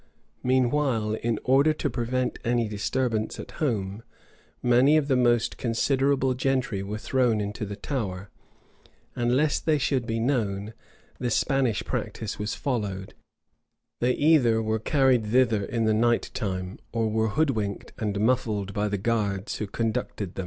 Meanwhile, 0.41 1.13
in 1.21 1.37
order 1.43 1.73
to 1.73 1.87
prevent 1.87 2.39
any 2.43 2.67
disturbance 2.67 3.39
at 3.39 3.51
home, 3.61 4.01
many 4.63 4.97
of 4.97 5.07
the 5.07 5.15
most 5.15 5.57
considerable 5.57 6.33
gentry 6.33 6.81
were 6.81 6.97
thrown 6.97 7.39
into 7.39 7.67
the 7.67 7.75
Tower; 7.75 8.31
and 9.15 9.37
lest 9.37 9.67
they 9.67 9.77
should 9.77 10.07
be 10.07 10.19
known, 10.19 10.73
the 11.19 11.29
Spanish 11.29 11.85
practice 11.85 12.39
was 12.39 12.55
followed: 12.55 13.13
they 13.99 14.13
either 14.13 14.59
were 14.59 14.79
carried 14.79 15.27
thither 15.27 15.63
in 15.63 15.85
the 15.85 15.93
night 15.93 16.31
time, 16.33 16.79
or 16.91 17.07
were 17.07 17.27
hoodwinked 17.29 17.93
and 17.99 18.19
muffled 18.19 18.73
by 18.73 18.87
the 18.87 18.97
guards 18.97 19.57
who 19.57 19.67
conducted 19.67 20.33
them. 20.33 20.39